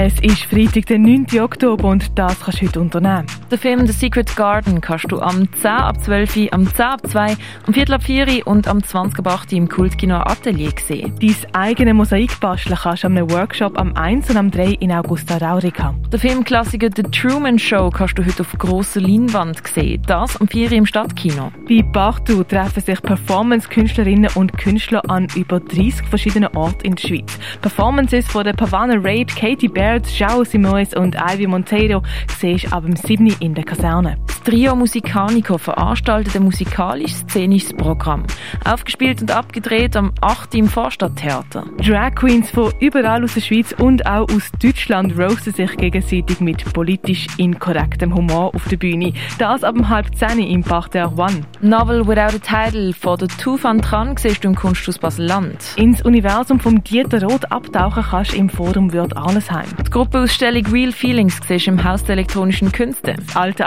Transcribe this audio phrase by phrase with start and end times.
[0.00, 1.26] Es ist Freitag, der 9.
[1.40, 3.26] Oktober und das kannst du heute unternehmen.
[3.50, 7.36] Den Film The Secret Garden kannst du am 10 ab 12, am 10 ab 2,
[7.66, 11.14] am 4 ab 4 und am 20 ab 8 im Kultkino Atelier sehen.
[11.20, 15.38] Dein eigene Mosaik basteln kannst du am Workshop am 1 und am 3 in Augusta
[15.38, 15.92] Raurica.
[16.12, 20.00] Den Filmklassiker The Truman Show kannst du heute auf grosser Leinwand sehen.
[20.06, 21.50] Das am 4 im Stadtkino.
[21.68, 27.36] Bei Bartu treffen sich Performance-Künstlerinnen und Künstler an über 30 verschiedenen Orten in der Schweiz.
[27.62, 32.02] Performances von der Pavana Raid, Katy Bear, Baird, João Simões und Ivy Monteiro
[32.38, 33.34] siehst ab dem 7.
[33.40, 34.18] in der Kaserne.
[34.38, 38.24] Das Trio Musicanico veranstaltet ein musikalisch-szenisches Programm.
[38.64, 40.54] Aufgespielt und abgedreht am 8.
[40.54, 41.64] im Vorstadttheater.
[41.78, 46.64] Drag Queens von überall aus der Schweiz und auch aus Deutschland roasten sich gegenseitig mit
[46.72, 49.12] politisch inkorrektem Humor auf der Bühne.
[49.38, 51.42] Das ab dem halb 10 im Parterre One.
[51.60, 55.74] Novel Without a Title von der Tufan Tran siehst du im Kunsthaus Basel-Land.
[55.76, 59.68] Ins Universum vom Dieter Roth abtauchen kannst im Forum Würd Arlesheim.
[59.84, 63.16] Die Gruppenausstellung Real Feelings siehst du im Haus der elektronischen Künste.
[63.34, 63.66] Alte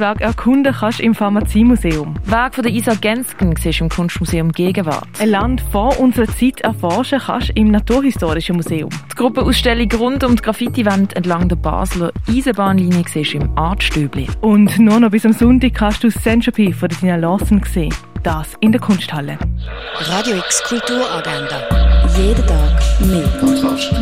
[0.00, 2.14] Apothekerhandwerk erkunden kannst im Pharmaziemuseum.
[2.24, 5.08] Werk von der Isa Gensken siehst du im Kunstmuseum Gegenwart.
[5.18, 8.90] Ein Land vor unserer Zeit erforschen kannst im Naturhistorischen Museum.
[9.12, 14.26] Die Gruppenausstellung rund um die Graffiti-Wand entlang der Basler Eisenbahnlinie siehst du im Artstübli.
[14.40, 17.94] Und nur noch bis am Sonntag kannst du Centropy von Dina Lawson sehen.
[18.22, 19.38] Das in der Kunsthalle.
[19.98, 21.62] Radio X Kulturagenda.
[22.16, 23.28] Jeden Tag mehr.
[23.40, 23.94] Kontrast.